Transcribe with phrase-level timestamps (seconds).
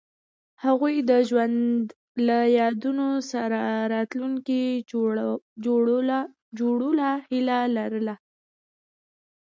[0.63, 1.83] هغوی د ژوند
[2.27, 3.59] له یادونو سره
[3.93, 4.63] راتلونکی
[6.59, 8.15] جوړولو هیله لرله.